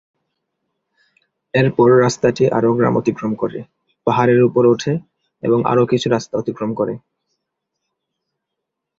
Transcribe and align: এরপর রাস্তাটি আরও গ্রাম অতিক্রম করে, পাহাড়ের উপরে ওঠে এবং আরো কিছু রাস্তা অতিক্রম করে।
এরপর 1.53 1.87
রাস্তাটি 2.01 2.43
আরও 2.49 2.69
গ্রাম 2.73 2.93
অতিক্রম 2.97 3.31
করে, 3.35 3.59
পাহাড়ের 4.07 4.41
উপরে 4.43 4.67
ওঠে 4.67 4.93
এবং 5.43 5.59
আরো 5.65 5.83
কিছু 5.85 6.07
রাস্তা 6.09 6.33
অতিক্রম 6.37 6.71
করে। 6.73 6.93